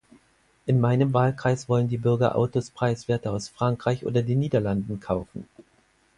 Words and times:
In 0.65 0.79
meinem 0.81 1.13
Wahlkreis 1.13 1.69
wollen 1.69 1.87
die 1.87 1.99
Bürger 1.99 2.35
Autos 2.35 2.71
preiswerter 2.71 3.31
aus 3.33 3.49
Frankreich 3.49 4.03
oder 4.03 4.23
den 4.23 4.39
Niederlanden 4.39 4.99
kaufen. 4.99 5.47